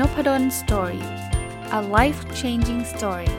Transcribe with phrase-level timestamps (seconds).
[0.00, 1.04] n o p ด d o story
[1.78, 3.30] a life changing story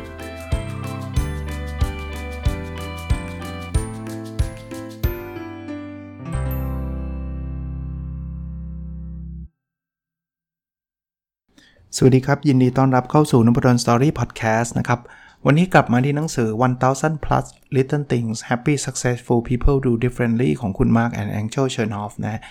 [11.95, 14.99] สวัสดีครับ ยินดีต้อนรับเข้าสู่นพดล story podcast นะครับ
[15.45, 16.49] วันนี้กลับมาที่หนังสือ
[16.89, 22.41] 1000 plus little things happy successful people do differently ของคุณ Mark and Angel Chernoff นะ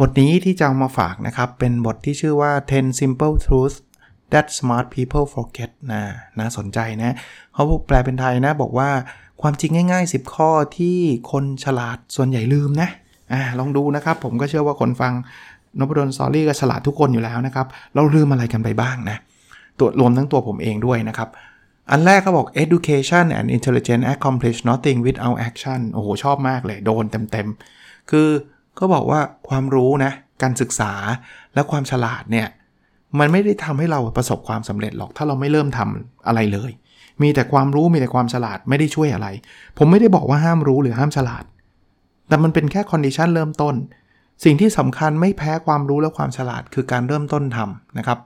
[0.00, 3.76] บทนี้ที่จะเอามาฝากนะครับ เป็นบทที่ชื่อว่า 10 simple truths
[4.32, 6.02] that smart people forget นะ
[6.38, 7.14] น่าสนใจนะ
[7.54, 8.90] เขาแปลเป็นไทยนะบอกว่า
[9.42, 10.98] ความจริงง่าย ๆ 10 ข้อที่
[11.32, 12.88] คนฉลาดส่วนใหญ่ลืมนะ
[13.32, 15.12] อ่าลองดูนะครับ ผมก็เชื่อว่าคนฟัง
[15.78, 19.16] นบดลสอรี่ก็ฉลาดทุกคนอยู่แล้วนะครับ เราลืมอะไรกันไปบ้างนะ
[19.78, 21.28] ตัวรวมทั้งตัวผมเองด้วยนะครับ
[21.90, 28.28] อันแรกเขาบอก education and intelligence accomplish nothing without action โอ้โห ชอบมากเลย โดนเต็มๆ คือ
[28.78, 30.92] ก็บอกว่าความรู้นะการศึกษา
[31.54, 32.48] และความฉลาดเนี่ย
[33.18, 36.72] มันไม่ได้ทำให้เราประสบความสำเร็จหรอก ถ้าเราไม่เริ่มทำอะไรเลย
[37.22, 39.28] มีแต่ความรู้มีแต่ความฉลาดไม่ได้ช่วยอะไร
[39.78, 41.44] ผมไม่ได้บอกว่าห้ามรู้หรือห้ามฉลาด
[42.28, 43.74] แต่มันเป็นแค่ condition เริ่มต้น
[44.44, 48.18] สิ่งที่สำคัญไม่แพ้ความรู้และความฉลาดคือการเริ่มต้นทำนะครับ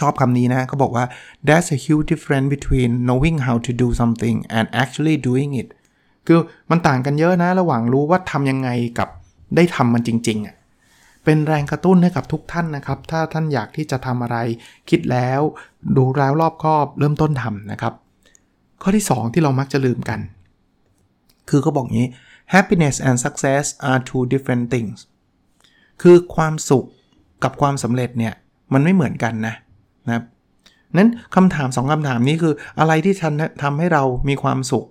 [0.00, 1.04] ชอบคำนี้นะเขาบอกว่า
[1.46, 5.68] there's a huge difference between knowing how to do something and actually doing it
[6.26, 6.38] คือ
[6.70, 8.68] มันต่างกันเยอะนะระหว่างรู้ว่าทำยังไง
[8.98, 9.08] กับ
[9.56, 10.56] ได้ทำมันจริงๆอะ
[11.24, 14.36] เป็นแรงกระตุ้นให้กับทุกท่านนะครับ ถ้าท่านอยากที่จะทำอะไร
[14.90, 15.40] คิดแล้ว
[15.96, 17.94] ดูแล้วรอบคอบเริ่มต้นทำนะครับ
[18.82, 20.20] ข้อที่ 2 ที่เรามักจะลืมกัน
[21.50, 22.08] คือเขาบอกงี้
[22.54, 24.98] happiness and success are two different things
[26.02, 26.84] คือความสุข
[27.44, 28.34] กับความสำเร็จเนี่ย
[28.72, 29.54] มันไม่เหมือนกันนะ
[30.06, 30.22] นะ
[30.96, 33.14] นั้นคำถามสองคำถามนี้คืออะไรที่
[33.62, 34.86] ทำให้เรามีความสุข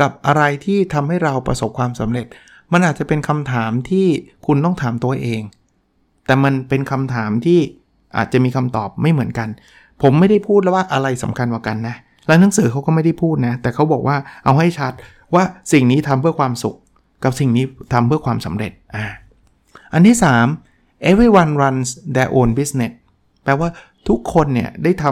[0.00, 2.26] กับอะไรที่ทำให้เราประสบความสำเร็จ
[2.72, 4.06] มันอาจจะเป็นคำถามที่
[4.46, 5.42] คุณต้องถามตัวเอง
[6.26, 7.58] แต่มันเป็นคำถามที่
[8.16, 9.48] อาจจะมีคำตอบไม่เหมือนกัน
[10.02, 14.92] ผมไม่ได้พูดแล้วว่าอะไรสำคัญกว่ากันนะ และหนังสือเขาก็ไม่ได้พูดนะ แต่เขาบอกว่าเอาให้ชัด
[15.34, 16.76] ว่าสิ่งนี้ทำเพื่อความสุข
[17.24, 19.06] กับสิ่งนี้ทำเพื่อความสำเร็จ อ่า
[19.92, 20.16] อันที่
[20.62, 22.92] 3 everyone runs their own business
[23.44, 23.68] แปลว่า
[24.08, 25.04] ทุกคนเนี่ยได้ท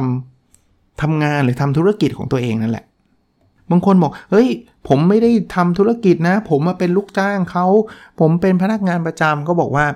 [0.47, 2.85] ำทำงานหรือทำธุรกิจของตัวเองนั่นแหละ
[3.71, 4.49] บางคนบอก เฮ้ย
[4.89, 7.67] ผมไม่ได้ทำธุรกิจนะ ผมมาเป็นลูกจ้างเขา
[8.21, 9.87] ผมเป็นพนักงานประจำก็บอกว่า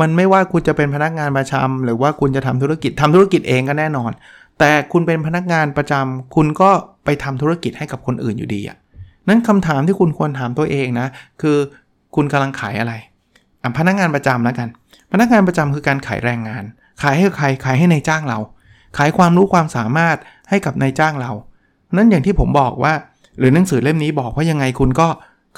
[0.00, 4.10] มันไม่ว่าคุณจะเป็นพนักงานประจำหรือว่าคุณจะทำธุรกิจทำธุรกิจเองก็แน่นอน
[4.58, 6.70] แต่คุณเป็นพนักงานประจำคุณก็
[7.04, 8.76] ไปทำธุรกิจให้กับคนอื่นอยู่ดีอะ
[9.28, 11.06] นั้นคำถามที่คุณควรถามตัวเองนะ
[11.42, 11.56] คือ
[12.14, 12.92] คุณกำลังขายอะไร
[13.78, 14.68] พนักงานประจำแล้วกัน
[15.12, 16.64] พนักงานประจำคือการขายแรงงาน
[17.02, 18.38] ขายให้ใครขายให้ในายจ้างเรา
[18.96, 20.16] ขายความรู้ความสามารถ
[20.48, 21.32] ให้กับนายจ้างเรา
[21.96, 22.92] นั้นอย่างที่ผมบอกว่า
[23.38, 25.08] หรือหนังสือเล่มนี้บอกว่ายังไงคุณก็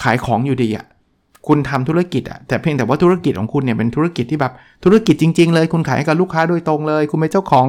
[0.03, 0.85] ขายของอยู่ดีอะ่ะ
[1.47, 4.53] คุณทำธุรกิจอะ่ะแต่เพียงแต่ว่าธุรกิจของคุณเนี่ยเป็นธุรกิจที่แบบ
[4.85, 7.67] ธุรกิจจริง ๆ เลย คุณขายให้กับลูกค้าโดยตรงเลย คุณเป็นเจ้าของ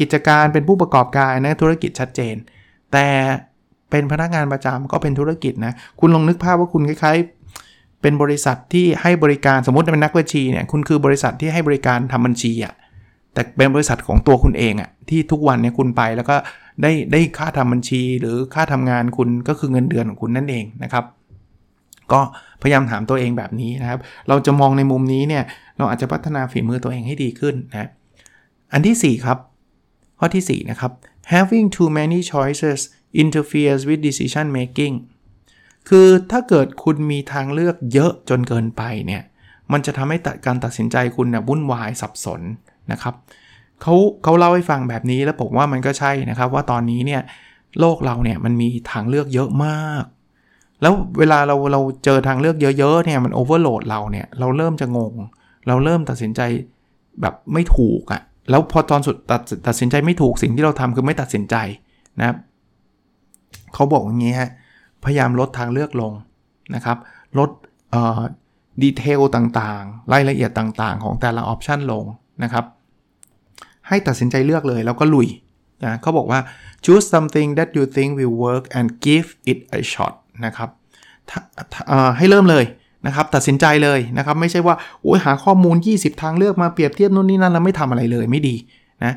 [0.00, 2.34] กิจการเป็นผู้ประกอบการนะธุรกิจชัดเจน
[2.92, 3.06] แต่
[3.90, 12.74] เป็นพนักงานประจำก็เป็นธุรกิจนะคุณลองนึกภาพว่าคุณคล้ายๆ เป็นบริษัทที่ให้บริการสมมติเป็นนักบัญชีเนี่ยคุณคือบริษัทที่ให้บริการทำบัญชีอะ่ะ
[13.32, 16.36] แต่เป็นบริษัทของตัวคุณเองอะที่ทุกวันเนี่ยคุณไปแล้วก็
[16.82, 21.04] ได้ได้ค่าทำบัญชีหรือค่าทำงานคุณก็คือเงินเดือนของคุณนั่นเองนะครับ
[22.12, 22.20] ก็
[22.62, 25.44] พยายามถามตัวเองแบบนี้นะครับ เราจะมองในมุมนี้เนี่ย
[25.78, 27.88] เราอาจจะพัฒนาฝีมือตัวเองให้ดีขึ้นนะ
[28.72, 29.38] อันที่ 4 ครับ
[30.18, 30.92] ข้อที่ 4 นะครับ
[31.32, 32.80] having too many choices
[33.22, 34.94] interferes with decision making
[35.88, 39.22] คือถ้าเกิดคุณมีทางเลือกเยอะจนเกินไปเนี่ย
[39.72, 42.40] มันจะทำให้การตัดสินใจคุณนะวุ่นวายสับสน
[42.92, 43.14] นะครับ
[43.82, 47.22] เขาเขาเล่าให้ฟังแบบนี้แล้วผมว่ามันก็ใช่นะครับ ว่าตอนนี้เนี่ย
[47.80, 50.04] โลกเราเนี่ยมันมีทางเลือกเยอะมาก
[50.82, 55.14] แล้วเวลาเราเราเจอทางเลือกเยอะๆเนี่ยมันโอเวอร์โหลดเราเนี่ยเราเริ่มจะงง
[55.66, 56.40] เราเริ่มตัดสินใจ
[57.20, 61.56] แบบไม่ถูกอะ่ะแล้วพอตอนสุดตัดตัดสินใจไม่ถูกสิ่งที่เราทำคือไม่ตัดสินใจ
[62.18, 62.36] นะครับ
[63.74, 64.50] เขาบอกอย่างนี้ฮะ
[65.04, 66.12] พยายามลดทางเลือกลง
[66.74, 66.98] นะครับ
[67.38, 67.50] ลด
[68.82, 72.04] ดีเทลต่างๆ รายละเอียดต่างๆ ของแต่ละออปชันลง
[72.42, 72.64] นะครับ
[73.88, 75.28] ให้ตัดสินใจเลือกเลยแล้วก็ลุย
[75.84, 76.40] นะเขาบอกว่า
[76.84, 80.14] choose something that you think will work and give it a shot
[80.44, 80.68] นะครับ
[82.18, 82.64] ให้เริ่มเลย
[83.06, 88.56] นะครับตัดสินใจเลยนะครับไม่ใช่ว่าโอ้ยหาข้อมูล 20 ทางเลือกมาเปรียบเทียบนู่นนี่นั่นแล้วไม่ทำอะไรเลยไม่ดี
[89.04, 89.14] นะ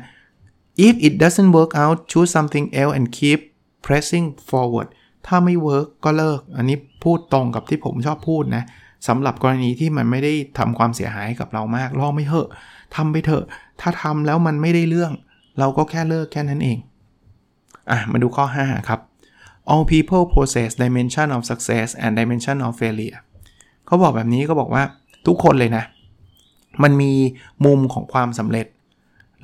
[0.86, 3.40] if it doesn't work out choose something else and keep
[3.86, 4.88] pressing forward
[5.26, 8.64] ถ้าไม่เวิร์กก็เลิก อันนี้พูดตรงกับที่ผมชอบพูดนะ
[9.08, 12.48] สำหรับกรณีที่มันไม่ได้ทำความเสียหายกับเรามากลองไม่เถอะ
[12.96, 13.44] ทำไปเถอะ
[13.80, 15.12] ถ้าทำแล้วมันไม่ได้เรื่อง
[15.58, 16.78] เราก็แค่เลิกแค่นั้นเอง
[17.90, 19.00] อะ มาดูข้อ 5 ครับ
[19.72, 23.18] all people possess dimension of success and dimension of failure
[23.86, 24.82] เขาบอกแบบนี้ก็บอกว่า
[25.26, 25.84] ทุกคนเลยนะ
[26.82, 27.12] มันมี
[27.66, 28.66] มุมของความสำเร็จ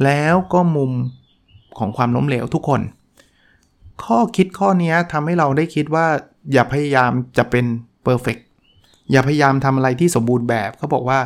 [0.05, 0.93] แล้วก็มุม
[1.79, 2.81] ของความล้มเหลวทุกคน
[4.05, 6.07] ข้อคิดข้อนี้ทำให้เราได้คิดว่า
[6.53, 7.65] อย่าพยายามจะเป็น
[8.07, 8.43] perfect
[9.11, 11.19] อย่าพยายามทำอะไรที่สมบูรณ์แบบเขาบอกว่า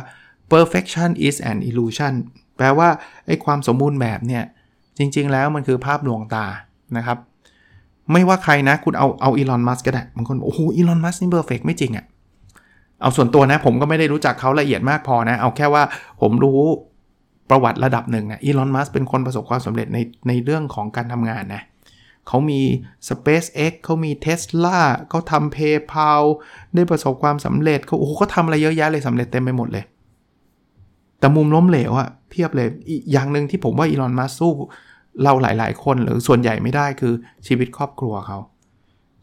[0.51, 2.13] perfection is an illusion
[2.57, 2.89] แปลว่า
[3.27, 4.43] ไอ้ความสมบูรณ์แบบเนี่ย
[4.97, 6.45] จริงๆแล้วมันคือภาพลวงตา
[6.97, 7.17] นะครับ
[8.11, 12.05] ไม่ว่าใครนะคุณเอาเอาอีลอนมัสก็ได้บางคนโอ้โหอีลอนมัสนี่เพอร์เฟกไม่จริงอะ่ะ
[13.01, 15.83] เอาส่วนตัวนะผมก็ไม่ได้รู้จักเขาละเอียดมากพอนะ เอาแค่ว่า
[16.21, 16.59] ผมรู้
[17.49, 19.97] ประวัติระดับหนึ่งนะอีลอนมัสเป็นคนประสบความสำเร็จใน
[20.27, 21.61] ในเรื่องของการทำงานนะ
[22.27, 22.61] เขามี
[23.09, 24.79] SpaceX เขามี Tesla
[25.09, 26.23] เขาทำ PayPal
[26.75, 29.85] ได้ประสบความสำเร็จเขาโอ้โหเขาทำอะไรเยอะแยะเลยสำเร็จเต็มไปหมดเลย
[31.19, 34.51] แต่มุมล้มเหลวอะเพียบเลยอีกอย่างหนึ่งที่ผมว่าอีลอนมัสสู้
[35.23, 37.13] เราหลาย ๆ คนหรือส่วนใหญ่ไม่ได้คือ
[37.47, 38.37] ชีวิตครอบครัวเขา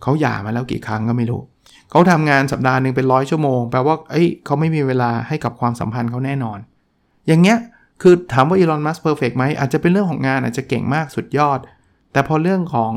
[0.02, 1.40] เขาหย่ามาแล้วกี่ครั้งก็ไม่รู้
[1.90, 6.58] เขาทำงานสัปดาห์หนึ่งเป็นร้อยชั่วโมง แปลว่าเอ้ยเขาไม่มีเวลาให้กับความสัมพันธ์เขาแน่นอน
[7.26, 7.58] อย่างเงี้ย
[8.02, 11.58] คือถามว่าอีลอนมัส perfect ไหมอาจจะเป็นเรื่องของงานอาจจะเก่งมากสุดยอด
[12.12, 12.92] แต่พอเรื่องของ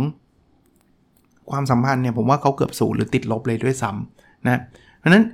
[1.51, 4.61] ความสัมพันธ์เนี่ยผมว่าเขาเกือบศูนย์หรือติดลบเลยด้วยซ้ำนะ
[4.99, 5.25] เพราะนั้น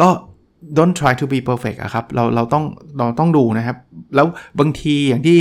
[0.00, 0.08] ก็
[0.76, 2.64] don't try to be perfect อะครับ เราเราต้อง
[2.98, 3.76] เราต้องดูนะครับ
[4.14, 4.26] แล้ว
[4.58, 5.38] บางทีอย่างที่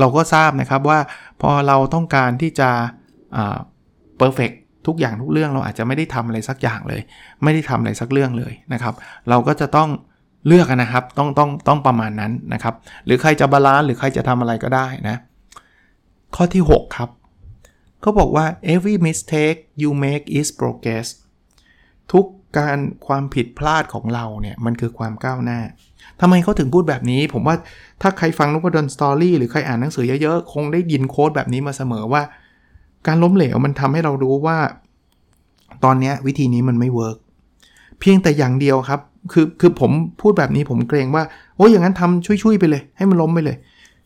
[0.00, 0.98] เราก็ทราบนะครับว่า
[1.40, 2.70] พอเราต้องการที่จะ
[4.20, 4.54] perfect
[4.86, 7.00] ทุกอย่างทุกเรื่องเราอาจจะไม่ได้ทำอะไรสักอย่างเลย
[7.44, 8.94] ไม่ได้ทำอะไรสักเรื่องเลยนะครับ
[9.30, 9.88] เราก็จะต้อง
[10.46, 12.74] เลือกนะครับต้องต้องต้องประมาณนั้นนะครับ
[13.04, 15.16] หรือใครจะ balance หรือใครจะทำอะไรก็ได้นะ
[16.34, 17.10] ข้อที่ 6 ครับ
[18.00, 21.06] เขาบอกว่า every mistake you make is progress
[22.12, 22.26] ทุก
[22.58, 25.60] การความผิดพลาดของเราเนี่ย มันคือความก้าวหน้า
[26.20, 27.56] ทำไมเขาถึงพูดแบบนี้ ผมว่า
[28.02, 32.22] ถ้าใครฟังนภดล Story หรือใครอ่านหนังสือเยอะๆ คงได้ยิน quote แบบนี้มาเสมอว่า
[33.06, 34.58] การล้มเหลวมันทำให้เรารู้ว่า
[35.84, 37.18] ตอนนี้วิธีนี้มันไม่ work
[38.00, 39.00] เพียงแต่อย่างเดียวครับ
[39.32, 39.90] คือคือผม
[40.20, 41.24] พูดแบบนี้ผมเกรงว่า
[41.56, 43.56] โอ้ยอย่างนั้นทำชุ่ยๆไปเลย ให้มันล้มไปเลย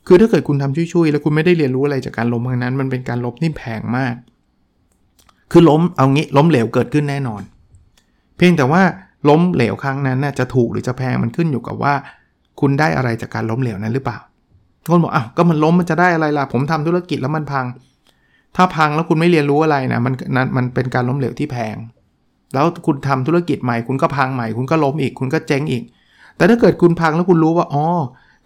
[0.07, 4.15] คือถ้าเกิดคุณทำช่วยๆ แล้วคุณไม่ได้เรียนรู้อะไรจากการล้มครั้งนั้น มันเป็นการล้มที่แพงมาก
[5.53, 7.43] คือล้มเอางี้ล้มเหลวเกิดขึ้นแน่นอน
[8.37, 8.83] เพียงแต่ว่า
[9.29, 11.95] ล้มเหลวครั้งนั้นน่ะจะถูกหรือจะแพงมันขึ้นอยู่กับว่า
[12.61, 14.19] คุณได้อะไรจากการล้มเหลวนั้นหรือเปล่า
[14.91, 17.67] คนบอกอ้าวก็มันล้มมันจะได้อะไรล่ะ ผมทำธุรกิจแล้วมันพัง
[18.57, 21.77] ถ้าพังแล้วคุณไม่เรียนรู้อะไรนะมันนั้นมันเป็นการล้มเหลวที่แพง
[22.55, 25.83] แล้วคุณทำธุรกิจใหม่ คุณก็พังใหม่ คุณก็ล้มอีก คุณก็เจ๊งอีก
[26.37, 27.85] แต่ถ้าเกิดคุณพังแล้วคุณรู้ว่าอ๋อ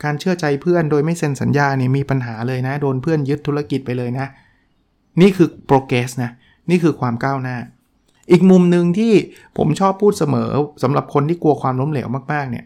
[0.04, 4.26] การเชื่อใจเพื่อนโดยไม่เซ็นสัญญาเนี่ยมีปัญหาเลยนะ โดนเพื่อนยึดธุรกิจไปเลยนะ
[5.20, 6.30] นี่คือ progress นะ
[6.70, 7.56] นี่คือความก้าวหน้า
[8.30, 9.12] อีกมุมหนึ่งที่
[9.56, 10.50] ผมชอบพูดเสมอ
[10.82, 12.64] สำหรับคนที่กลัวความล้มเหลวมากๆเนี่ย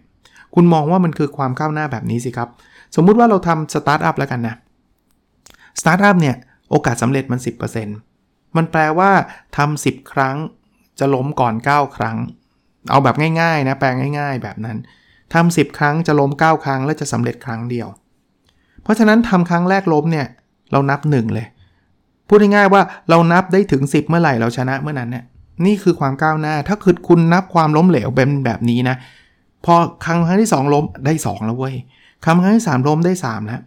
[0.55, 2.49] คุณมองว่ามันคือความก้าวหน้าแบบนี้สิครับ
[2.97, 4.55] สมมุติว่าเราทำสตาร์ทอัพแล้วกันนะ
[5.81, 6.37] สตาร์ทอัพเนี่ย
[6.71, 7.41] โอกาสสำเร็จมัน
[7.97, 9.11] 10%มันแปลว่า
[9.57, 10.37] ทำ10 ครั้ง
[10.99, 12.17] จะล้มก่อน 9 ครั้ง
[12.91, 13.89] เอาแบบง่ายๆนะแปล
[14.19, 14.77] ง่าย ๆ แบบนั้น
[15.35, 17.89] ทำ10 ครั้งจะล้ม 9 ครั้ง และจะสำเร็จครั้งเดียว
[18.83, 20.27] เพราะฉะนั้นทำครั้งแรกล้มเนี่ย
[20.73, 21.47] เรานับ 1 เลย
[22.29, 25.25] พูดง่ายๆว่าเรานับได้ถึง 10 เมื่อไหร่เราชนะเมื่อนั้นเนี่ย
[25.67, 28.97] นี่คือความก้าวหน้า ถ้าคือคุณนับความล้มเหลวเป็นแบบนี้นะ
[29.65, 29.75] พอ
[30.05, 31.75] ครั้งครั้งที่ 2 ล้มได้ 2 แล้วเว้ย
[32.25, 33.61] ครั้งครั้งที่ 3 ล้มได้3แล้ว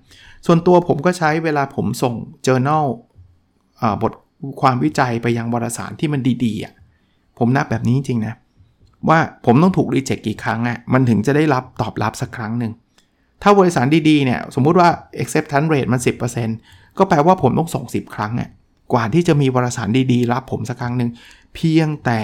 [0.46, 2.14] ส่วนตัวผมก็ใช้เวลาผมส่ง
[2.46, 2.86] journal
[4.02, 4.14] บท
[4.62, 6.74] ความวิจัยไปยังวารสารที่มันดีๆอะ
[7.38, 8.34] ผมนับแบบนี้จริงนะ
[9.10, 12.72] ว่าผมต้องถูกรีเจ็คกี่ครั้งอะมันถึงจะได้รับตอบรับสักครั้งหนึ่ง
[13.42, 14.90] ถ้าบริษัทดีๆเนี่ยสมมุติว่า
[15.24, 16.00] acceptance rate มัน
[16.50, 18.50] 10%ก็แปลว่าผมต้องส่ง 10 ครั้งอะ
[18.94, 21.10] กว่าที่จะมีวารสารดีๆ รับผมสักครั้งหนึ่ง
[21.56, 22.20] เพียงแต่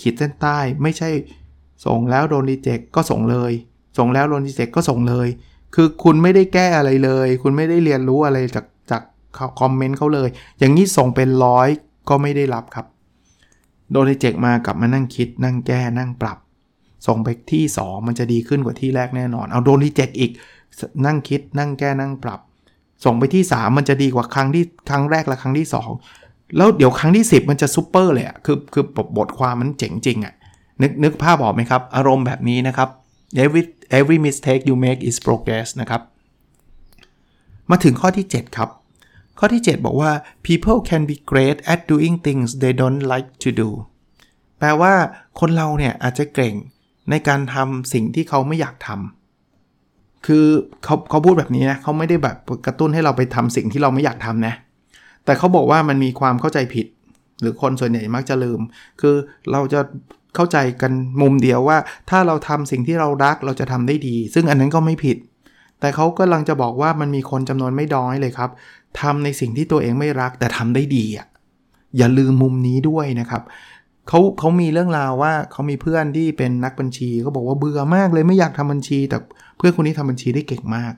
[0.00, 1.10] ขีดเส้นใต้ไม่ใช่
[1.86, 3.52] ส่งแล้วโดนรีเจ็คก็ส่งเลย
[3.98, 5.28] ส่งแล้วโดนรีเจ็คก็ส่งเลย
[5.74, 9.02] คือคุณไม่ได้แก้อะไรเลย คุณไม่ได้เรียนรู้อะไรจากจาก
[9.60, 11.68] คอมเมนต์เขาเลย อย่างนี้ส่งเป็นร้อย
[12.08, 12.86] ก็ไม่ได้รับครับ
[13.90, 16.38] โดนรีเจ็คมากลับมานั่งคิด นั่งแก้นั่งปรับ
[17.06, 20.32] ส่งไปที่ 2 มันจะดีขึ้นกว่าที่แรกแน่นอน เอาโดนรีเจ็คอีก
[21.06, 22.40] นั่งคิด นั่งแก้นั่งปรับ
[23.04, 25.68] ส่งไปที่ 3 มันจะดีกว่าครั้งที่ครั้งแรกและครั้งที่
[26.10, 28.84] 2 แล้วเดี๋ยวครั้งที่ 10 มันจะซูเปอร์เลยอะคือคือ
[29.16, 30.34] บทความมันเจ๋งจริงอะ
[30.82, 32.88] นึกนึกภาพออกไหมครับ อารมณ์แบบนี้นะครับ
[33.42, 33.62] every
[33.98, 36.02] every mistake you make is progress นะครับ
[37.70, 38.68] มาถึงข้อที่ 7 ครับ
[39.38, 40.10] ข้อที่ 7 บอกว่า
[40.46, 43.68] people can be great at doing things they don't like to do
[44.58, 44.92] แปลว่า
[45.40, 46.54] คนเราเนี่ยอาจจะเก่ง
[47.10, 50.46] ในการทำสิ่งที่เขาไม่อยากทำ คือ
[50.84, 52.36] เขาเขาพูดแบบนี้นะเขาไม่ได้แบบ
[52.66, 54.54] กระตุ้นให้เราไปทำสิ่งที่เราไม่อยากทำนะ
[55.24, 56.86] แต่เขาบอกว่ามันมีความเข้าใจผิด
[57.40, 58.60] หรือคนส่วนใหญ่มักจะลืม
[59.00, 59.16] คือ
[59.52, 59.80] เราจะ
[60.34, 61.78] เข้าใจกันมุมเดียวว่า
[62.10, 65.16] ถ้าเราทำสิ่งที่เรารักเราจะทำได้ดี ซึ่งอันนั้นก็ไม่ผิด
[65.80, 68.50] แต่เขากำลังจะบอกว่ามันมีคนจำนวนไม่น้อยเลยครับ
[69.00, 71.26] ทำในสิ่งที่ตัวเองไม่รักแต่ทำได้ดีอะ
[71.98, 73.42] อย่าลืมมุมนี้ด้วยนะครับ
[74.08, 79.18] เขาเขามีเรื่องราวว่าเขามีเพื่อนที่เป็นนักบัญชีเขาบอกว่าเบื่อมากเลยไม่อยากทำบัญชี แต่
[79.56, 80.94] เพื่อนคนนี้ทำบัญชีได้เก่งมาก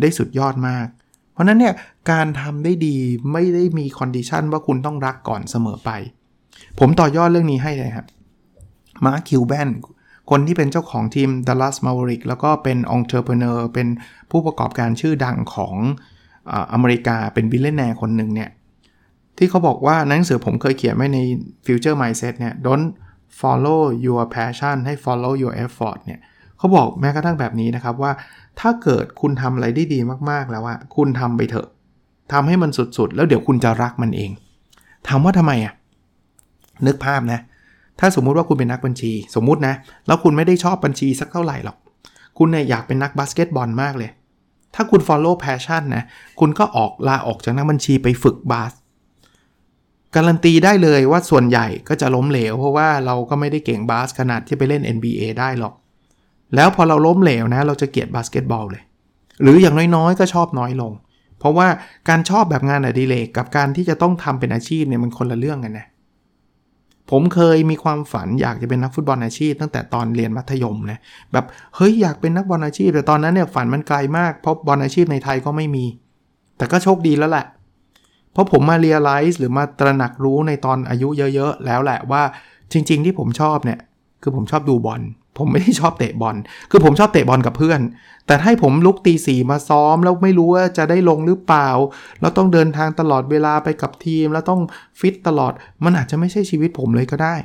[0.00, 0.86] ได้สุดยอดมาก
[1.32, 1.74] เพราะนั้นเนี่ย
[2.10, 2.96] การทำได้ดี
[3.32, 5.90] ไม่ได้มี condition ว่าคุณต้องรักก่อนเสมอไป
[6.78, 8.06] ผมต่อยอดเรื่องนี้ให้เลยครับ
[9.04, 9.68] Mark Cuban
[10.30, 13.88] คนที่เป็นเจ้าของทีม Dallas Maverick แล้วก็เป็น entrepreneur เป็น
[14.30, 15.76] ผู้ประกอบการชื่อดังของ
[16.72, 18.50] อเมริกาเป็น billionaire คนหนึ่งเนี่ย
[19.38, 21.18] ที่เขาบอกว่าหนังสือผมเคยเขียนไว้ใน
[21.66, 22.88] Future Mindset เนี่ย don't
[23.40, 26.20] follow your passion ให้ follow your effort เนี่ย
[26.58, 28.12] เขาบอกแม้กระทั่งแบบนี้นะครับว่า
[28.60, 29.98] ถ้าเกิดคุณทำอะไรได้ดี
[30.30, 31.68] มากๆแล้วอะคุณทำไปเถอะ
[32.32, 34.30] ทำให้มันสุดๆ แล้วเดี๋ยวคุณจะรักมันเอง
[35.06, 35.72] ถามว่าทำไมอะ
[36.86, 37.40] นึกภาพนะ
[38.00, 39.74] ถ้าสมมุติว่าคุณเป็นนักบัญชี สมมุตินะ
[40.06, 41.76] แล้วคุณไม่ได้ชอบบัญชีสักเท่าไหร่หรอก
[42.38, 44.10] คุณเนี่ยอยากเป็นนักบาสเกตบอลมากเลย
[44.74, 46.04] ถ้าคุณ follow passion นะ
[46.40, 48.72] คุณก็ออกลาออกจากนักบัญชีไปฝึกบาส
[50.14, 55.74] การันตีได้เลยว่าส่วนใหญ่ก็จะล้มเหลว เพราะว่าเราก็ไม่ได้เก่งบาสขนาดที่ไปเล่น NBA ได้หรอก
[56.54, 58.82] แล้วพอเราล้มเหลวนะ เราจะเกลียดบาสเกตบอลเลย
[59.42, 60.92] หรืออย่างน้อยๆ ก็ชอบน้อยลง
[61.38, 61.68] เพราะว่า
[62.08, 65.86] การชอบแบบงานอดิเรกกับการที่จะต้องทำเป็นอาชีพเนี่ยมันคนละเรื่องกันนะ
[67.10, 71.00] ผมเคยมีความฝันอยากจะเป็นนักฟุตบอลอาชีพ ตั้งแต่ตอนเรียนมัธยมนะ
[71.32, 71.44] แบบ
[71.76, 75.84] เฮ้ยอยากเป็นนักบอลอาชีพ แต่ตอนนั้นเนี่ยฝันมันไกลมากเพราะบอลอาชีพในไทยก็ไม่มี
[76.56, 77.46] แต่ก็โชคดีแล้วแหละ
[78.32, 82.22] เพราะผมมาเรียลไลซ์หรือมาตระหนักรู้ในตอนอายุเยอะ ๆ แล้วแหละว่า
[82.72, 83.78] จริง ๆ ที่ผมชอบเนี่ย
[84.22, 85.00] คือผมชอบดูบอล
[85.38, 86.36] ผมไม่ได้ชอบเตะบอล
[86.70, 87.80] คือผมชอบเตะบอลกับเพื่อน
[88.26, 91.68] แต่ให้ผมลุกตีสี่มาซ้อม แล้วไม่รู้ว่าจะได้ลงหรือเปล่า
[92.20, 94.60] แล้วต้องเดินทางตลอดเวลาไปกับทีม แล้วต้อง
[95.00, 95.52] ฟิตตลอด
[95.84, 97.36] มันอาจจะไม่ใช่ชีวิตผมเลยก็ได้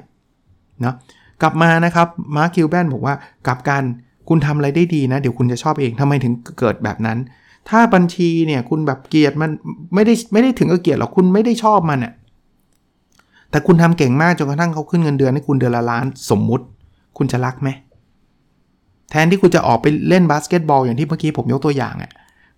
[0.85, 0.93] นะ
[1.41, 3.15] กลับมานะครับ มาร์คิวแบนบอกว่า
[3.47, 3.83] กลับกัน
[4.29, 7.17] คุณทำอะไรได้ดีนะ เดี๋ยวคุณจะชอบเองทำไมถึงเกิดแบบนั้น
[7.69, 9.51] ถ้าบัญชีเนี่ยคุณแบบเกลียดมัน
[9.93, 12.13] ไม่ได้ไม่ได้ถึงกับเกลียดหรอกคุณไม่ได้ชอบมันอะ
[13.51, 16.65] แต่คุณทำเก่งมากจนกระทั่งเขาขึ้นเงินเดือนให้คุณเดือนละล้านสมมุติ
[17.19, 17.69] คุณจะรักไหม
[19.11, 22.11] แทนที่คุณจะออกไปเล่นบาสเกตบอลอย่างที่เมื่อกี้ผมยกตัวอย่างอะ่ะ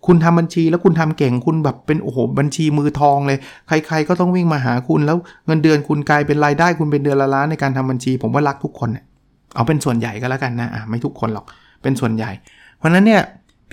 [0.06, 8.90] คุณทำบัญชีแล้วคุณทำเก่งคุณแบบเป็นโอ้โหบัญชีมือทองเลย ใคร ๆ ก็ต้องวิ่งมาหาคุณแล้วเงินเดือนคุณกลายเป็นรายได้คุณเป็นเดือนละล้านในการทำบัญชี ผมว่ารักทุกคน
[9.56, 11.46] เอาเป็นส่วนใหญ่ก็แล้วกันนะอะไม่ทุกคนหรอก
[11.82, 12.32] เป็นส่วนใหญ่
[12.78, 13.22] เพราะนั้นเนี่ย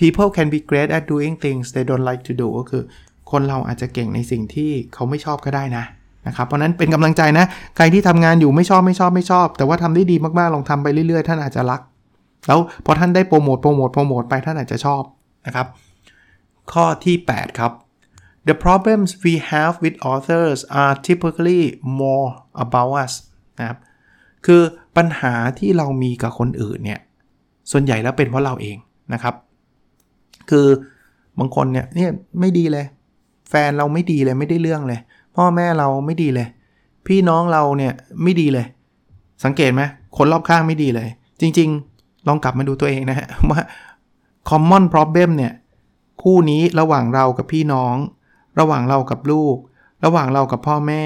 [0.01, 2.83] people can be great at doing things they don't like to do ก็คือ
[3.31, 5.85] คนเราอาจจะเก่งในสิ่งที่เขาไม่ชอบก็ได้นะ
[6.29, 7.45] นะครับเพราะนั้นเป็นกำลังใจนะ
[7.77, 11.81] ใครที่ทำงานอยู่ไม่ชอบไม่ชอบไม่ชอบ แต่ว่าทำได้ดีมากๆลองทำไปเรื่อยๆ ท่านอาจจะรัก
[12.47, 15.03] แล้วพอท่านได้โปรโมทโปรโมทโปรโมทไปท่านอาจจะชอบ
[15.47, 15.67] นะครับ
[16.73, 17.73] ข้อที่ 8 ครับ
[18.49, 21.63] The problems we have with authors are typically
[22.01, 22.29] more
[22.65, 23.13] about us
[23.59, 23.79] นะครับ
[24.47, 24.63] คือ
[24.97, 27.01] ปัญหาที่เรามีกับคนอื่นเนี่ย
[27.71, 28.77] ส่วนใหญ่แล้วเป็นเพราะเราเอง
[29.13, 29.35] นะครับ
[30.51, 30.67] คือ
[31.39, 32.87] บางคนเนี่ยเนี่ยไม่ดีเลย
[33.51, 35.01] แฟนเราไม่ดีเลยไม่ได้เรื่องเลย
[35.37, 36.49] พ่อแม่เราไม่ดีเลย
[37.07, 37.93] พี่น้องเราเนี่ย
[38.23, 38.67] ไม่ดีเลย
[39.45, 39.83] สังเกตไหม
[40.17, 41.09] คนรอบข้างไม่ดีเลย
[41.41, 41.69] จริง
[41.99, 43.61] ๆ ลองกลับมาดูตัวเองนะฮะว่า
[44.51, 45.53] common problem เนี่ย
[46.23, 47.97] คู่นี้ระหว่างเรากับพี่น้อง
[48.61, 49.57] ระหว่างเรากับลูก
[50.05, 51.03] ระหว่างเรากับพ่อแม่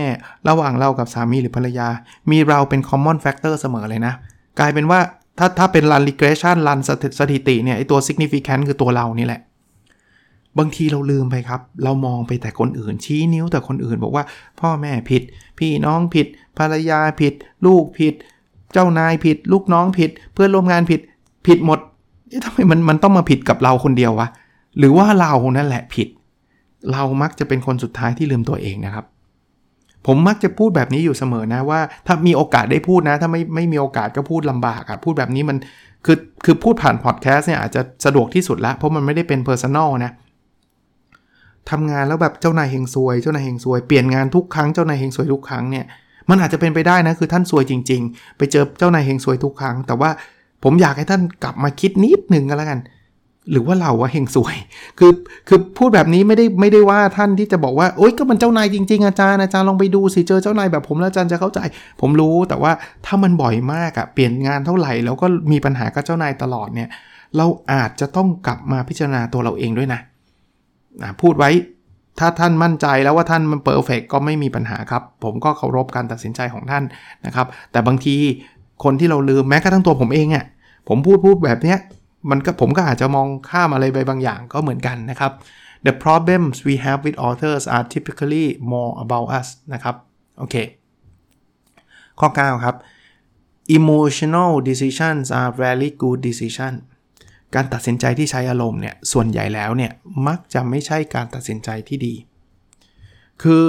[0.49, 1.89] ระหว่างเรากับสามีหรือภรรยา
[2.31, 4.15] มีเราเป็น common factor เสมอเลยนะ
[4.59, 5.01] กลายเป็นว่า
[5.39, 6.79] ถ้าถ้าเป็น run regression run
[7.21, 9.41] สถิติเนี่ยไอตัว significant คือตัวเรานี่แหละ
[10.59, 14.25] บางทีเราลืมไปครับ เรามองไปแต่คนอื่น ชี้นิ้วแต่คนอื่นบอกว่า
[14.61, 15.23] พ่อแม่ผิด
[15.59, 16.27] พี่น้องผิด
[16.59, 17.33] ภรรยาผิด
[17.67, 18.15] ลูกผิด
[18.73, 21.01] เจ้านายผิด ลูกน้องผิด เพื่อนร่วมงานผิด
[21.47, 21.79] ผิดหมด
[22.45, 24.29] ทำไมมันมันต้องมาผิดกับเราคนเดียววะ
[24.79, 26.09] หรือว่าเรานั่นแหละผิด
[26.93, 29.05] เรามักจะเป็นคนสุดท้ายที่ลืมตัวเองนะครับ
[30.07, 35.57] ผมมักจะพูดแบบนี้อยู่เสมอนะว่า ถ้ามีโอกาสได้พูดนะ ถ้าไม่ไม่มีโอกาสก็พูดลำบากอะพูดแบบนี้มัน
[36.07, 40.13] คือคือพูดผ่านพอดแคสต์เนี่ยอาจจะสะดวกที่สุดละเพราะมันไม่ได้เป็น personal นะ
[41.71, 45.85] ทำงานแล้วแบบเจ้านายเฮงซวยเจ้านายเฮงซวยเปลี่ยนงานทุกครั้งเจ้านายเฮงซวยทุกครั้งเนี่ย
[46.31, 50.11] มันอาจจะเป็นไปได้นะคือท่านซวยจริง ๆ ไปเจอเจ้านายเฮงซวยทุกครั้ง แต่ว่า
[50.65, 52.81] ผมอยากให้ท่านกลับมาคิดนิดหนึ่งก็แล้วกัน
[53.51, 54.55] หรือว่าเราวะเฮงซวย
[54.99, 55.13] คือ
[55.49, 61.61] คือพูดแบบนี้ไม่ได้ไม่ได้ว่าท่านที่จะบอกว่าโอ๊ยก็มันเจ้านายจริง ๆ อาจารย์อาจารย์ลองไปดูสิเจอเจ้านายแบบผมแล้วอาจารย์จะเข้าใจ
[62.01, 62.73] ผมรู้แต่ว่า
[63.07, 66.89] ถ้ามันบ่อยมากอะเปลี่ยนงานเท่าไหร่แล้วก็มีปัญหากับเจ้านายตลอดเนี่ย
[67.37, 70.01] เราอาจจะต้องกลับมาพิจารณาตัวเราเองด้วยนะ
[71.23, 71.51] พูดไว้
[72.19, 76.85] ถ้าท่านมั่นใจแล้วว่าท่านมันเปอร์เฟกก็ไม่มีปัญหาครับ ผมก็เคารพการตัดสินใจของท่าน
[77.27, 78.17] นะครับ แต่บางที
[78.85, 80.45] คนที่เราลืมแม้กระทั่งตัวผมเองอะ่ะ
[80.89, 81.79] ผมพูดพูดแบบเนี้ย
[82.31, 85.33] มันก็ผมก็อาจจะมองข้ามอะไรไปบางอย่างก็เหมือนกันนะครับ
[85.87, 89.97] The problems we have with authors are typically more about us นะครับ
[90.39, 90.57] โอเค
[92.21, 92.77] ข้อ 9 ครับ
[93.79, 96.79] emotional decisions are very good decisions
[97.55, 99.93] การตัดสินใจที่ใช้อารมณ์เนี่ยส่วนใหญ่แล้วเนี่ย
[100.27, 102.15] มักจะไม่ใช่การตัดสินใจที่ดี
[103.43, 103.65] คือ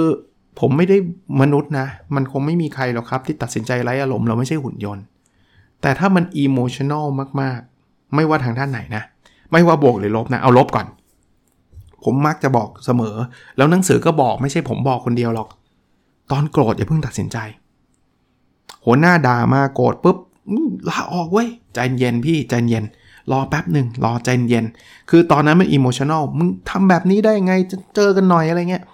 [0.60, 0.96] ผมไม่ได้
[1.40, 5.04] มนุษย์นะ มันคงไม่มีใครหรอกครับ ที่ตัดสินใจไร้อารมณ์เราไม่ใช่หุ่นยนต์
[5.82, 7.06] แต่ถ้ามัน emotional
[7.40, 9.02] มากๆ ไม่ว่าทางด้านไหนนะ
[9.52, 10.86] ไม่ว่าบวกหรือลบนะ เอาลบก่อน
[12.04, 13.16] ผมมักจะบอกเสมอ
[13.56, 15.48] แล้วหนังสือก็บอกไม่ใช่ผมบอกคนเดียวหรอก
[16.30, 17.38] ตอนโกรธอย่าเพิ่งตัดสินใจ
[18.84, 20.16] หัวหน้าด่ามาโกรธปุ๊บ
[20.88, 22.84] ลาออกเว้ยใจเย็นพี่ใจเย็น
[23.32, 24.64] รอแป๊บหนึ่งรอใจเย็น
[25.10, 28.84] คือตอนนั้นมัน emotional มึงทำแบบนี้ได้ไงจะเจอกันหน่อยอะไรเงี้ย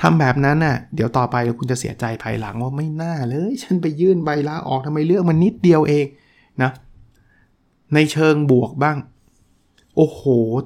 [0.00, 6.06] ทำแบบนั้นน่ะเดี๋ยวต่อไปคุณจะเสียใจภายหลังว่าไม่น่าเลย ฉันไปยื่นใบลาออกทำไมเรื่องมันนิดเดียวเอง
[6.62, 6.70] นะ
[7.94, 8.96] ในเชิงบวกบ้าง
[9.96, 10.20] โอ้โห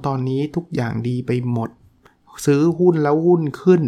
[0.05, 1.69] ตอนนี้ทุกอย่างดีไปหมด
[2.45, 3.81] ซื้อหุ้นแล้วหุ้นขึ้น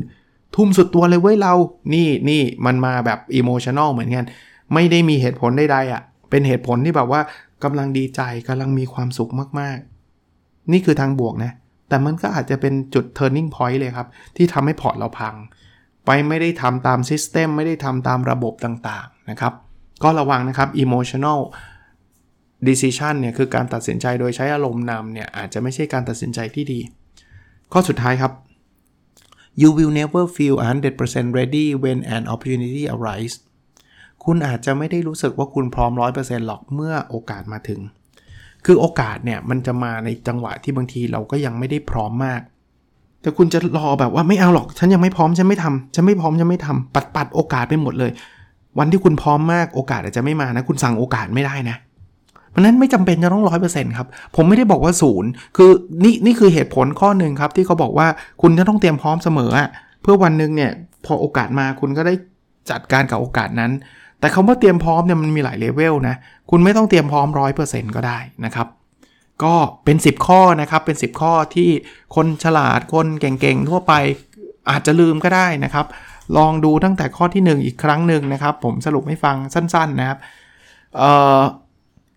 [0.56, 1.54] ทุ่มสุดตัวเลยเว้ยเรา
[1.94, 4.26] นี่นี่มันมาแบบอิโมชันอลเหมือนกัน
[4.74, 7.22] ไม่ได้มีเหตุผลใดๆอะ่ะ เป็นเหตุผลที่แบบว่า
[7.64, 11.52] กำลังดีใจกำลังมีความสุขมากๆ นี่คือทางบวกนะ
[11.90, 15.36] แต่มันก็อาจจะเป็นจุด turning point เลยครับ ที่ทำให้พอร์ตเราพัง
[16.06, 19.54] ไปไม่ได้ทำตาม system ไม่ได้ทำตามระบบต่างๆนะครับ
[20.04, 21.40] ก็ระวังนะครับ emotional
[22.68, 26.80] decision เนี่ยคือการตัดสินใจโดยใช้อารมณ์นำเนี่ยอาจจะไม่ใช่การตัดสินใจที่ดี
[27.72, 28.34] ข้อสุดท้ายครับ
[29.62, 30.56] you will never feel
[30.98, 33.36] 100% ready when an opportunity arises
[34.26, 37.80] คุณอาจจะไม่ได้รู้สึกว่าคุณพร้อม 100%หรอกเมื่อโอกาสมาถึง
[38.66, 42.42] คือโอกาสเนี่ยมันจะมาในจังหวะที่บางทีเราก็ยังไม่ได้พร้อมมาก
[43.22, 48.12] แต่คุณจะรอแบบว่าไม่เอาหรอก ฉันยังไม่พร้อมฉันไม่ทำฉันไม่พร้อมฉันไม่ทำปัดปัดโอกาสไปหมดเลย
[48.80, 51.78] วันที่คุณพร้อมมากโอกาสอาจจะไม่มานะ คุณสั่งโอกาสไม่ได้นะ
[52.50, 55.70] เพราะนั้นไม่จำเป็นจะต้องร้อยเปอร์เซ็นต์ครับ ผมไม่ได้บอกว่าศูนย์คือ
[56.04, 58.08] นี่นี่คือเหตุผลข้อหนึ่งครับ ที่เขาบอกว่า
[58.42, 59.52] คุณจะต้องเตรียมพร้อมเสมอ
[60.02, 60.72] เพื่อวันหนึ่งเนี่ย
[61.06, 62.14] พอโอกาสมาคุณก็ได้
[62.70, 63.72] จัดการกับโอกาสนั้น
[64.20, 66.16] แต่คาว่าเตรียมพร้อมเนี่ยมันมีหลายเลเวลนะ
[66.50, 68.68] คุณไม่ต้องเตรียมพร้อมร้อยเปอร์เซ็นต์ก็ได้นะครับ
[69.44, 71.70] ก็เป็น 10 ข้อนะครับ เป็น 10 ข้อที่
[72.16, 73.94] คนฉลาด คนเก่งๆ ทั่วไป
[74.70, 75.86] อาจจะลืมก็ได้นะครับ
[76.38, 80.20] ลองดูตั้งแต่ข้อที่ 1 อีกครั้งหนึ่งนะครับ ผมสรุปให้ฟังสั้น ๆนะครับ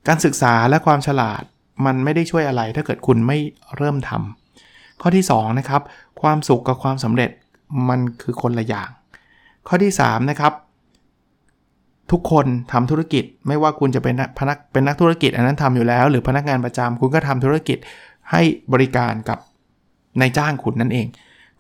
[0.08, 1.42] การศึกษาและความฉลาด
[1.86, 3.38] มันไม่ได้ช่วยอะไร ถ้าเกิดคุณไม่
[3.76, 5.82] เริ่มทำข้อที่2นะครับ
[6.22, 7.30] ความสุขกับความสำเร็จ
[7.88, 8.88] มันคือคนละอย่าง
[9.68, 10.52] ข้อที่3นะครับ
[12.10, 17.78] ทุกคนทำธุรกิจ ไม่ว่าคุณจะเป็นพนักเป็นนักธุรกิจ อันนั้นทำอยู่แล้ว หรือพนักงานประจำคุณก็ทำธุรกิจ
[18.30, 19.38] ให้บริการกับ
[20.20, 21.06] นายจ้างคุณนั่นเอง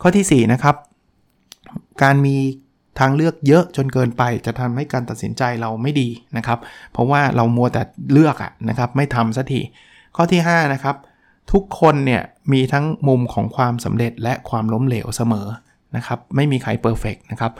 [0.00, 0.76] ข้อที่4นะครับ
[2.02, 2.36] การมี
[3.00, 6.58] ทางเลือกเยอะจนเกินไปจะทำให้การตัดสินใจเราไม่ดีนะครับ
[6.92, 9.60] เพราะว่าเรามัวแต่เลือกอะนะครับไม่ทำสักที
[10.16, 10.96] ข้อที่5นะครับ
[11.52, 15.46] ทุกคนเนี่ยมีทั้งมุมของความสำเร็จและความล้มเหลวเสมอ
[15.96, 17.52] นะครับไม่มีใครเพอร์เฟกนะครับ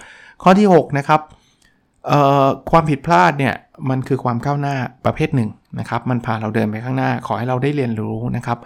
[0.42, 1.20] ข้อที่6นะครับ
[2.70, 3.54] ความผิดพลาดเนี่ย
[3.90, 8.58] มันคือความก้าวหน้าประเภทหนึ่งนะครับ มันพาเราเดินไปข้างหน้า ขอให้เราได้เรียนรู้นะครับ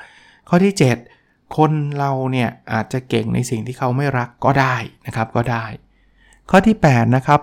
[0.48, 0.74] ข้อที่
[1.14, 5.64] 7 คนเราเนี่ยอาจจะเก่งในสิ่งที่เขาไม่รักก็ได้นะครับก็ได้
[6.50, 7.40] ข้อที่ 8 นะครับ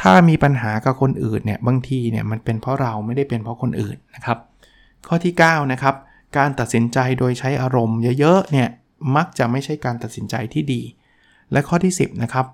[0.00, 4.38] ถ้ามีปัญหากับคนอื่นเนี่ยบางทีเนี่ยมันเป็นเพราะเราไม่ได้เป็นเพราะคนอื่นนะครับ
[5.08, 5.94] ข้อที่ 9 นะครับ
[6.36, 8.68] การตัดสินใจโดยใช้อารมณ์เยอะๆเนี่ย
[9.16, 10.82] มักจะไม่ใช่การตัดสินใจที่ดี
[11.52, 12.46] และข้อที่ 10 นะครับ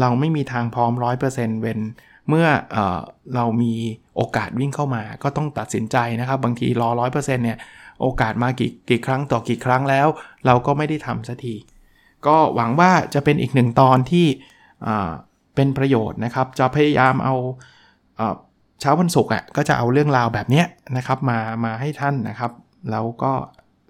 [0.00, 0.92] เราไม่มีทางพร้อม
[1.26, 1.80] 100%เว้น
[2.28, 2.78] เมื่อเอ
[3.34, 3.74] เรามี
[4.16, 7.58] โอกาสวิ่งเข้ามาก็ต้องตัดสินใจนะครับ บางทีรอ 100%เนี่ย
[8.00, 10.06] โอกาสมากี่กี่ครั้งต่อกี่ครั้งแล้ว
[10.46, 11.54] เราก็ไม่ได้ทำสักที
[12.26, 14.26] ก็หวังว่าจะเป็นอีกหนึ่งตอนที่
[15.54, 17.34] เป็นประโยชน์นะครับ จะพยายามเอา
[18.80, 20.64] เช้าวันศุกร์อะก็จะเอาเรื่องราวแบบนี้
[20.96, 22.52] นะครับมามาให้ท่านนะครับ
[22.90, 23.32] แล้วก็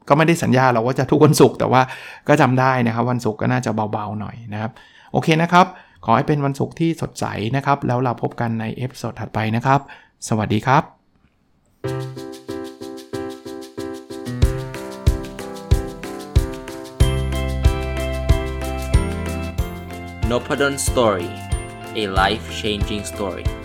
[0.08, 1.82] ก็ไม่ได้สัญญาเราว่าจะทุกวันศุกร์แต่ว่า
[2.28, 4.72] ก็จำได้นะครับ วันศุกร์ก็น่าจะเบาๆหน่อยนะครับ
[5.12, 5.66] โอเคนะครับ
[6.04, 7.24] ขอให้เป็นวันศุกร์ที่สดใส
[7.56, 9.80] นะครับ แล้วเราพบกันใน episode ถัดไปนะครับ
[10.28, 10.82] สวัสดีครับ
[20.30, 21.28] n o p a d o n Story
[22.02, 23.61] a life changing story